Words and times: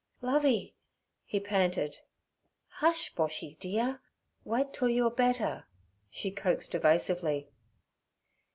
'Lovey' 0.19 0.73
he 1.25 1.39
panted. 1.39 1.99
'Hush, 2.79 3.13
Boshy 3.13 3.59
dear! 3.59 4.01
Wait 4.43 4.73
till 4.73 4.89
you 4.89 5.05
are 5.05 5.11
better' 5.11 5.67
she 6.09 6.31
coaxed 6.31 6.73
evasively. 6.73 7.51